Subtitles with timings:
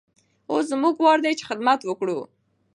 [0.51, 2.19] اوس زموږ وار دی چې خدمت وکړو.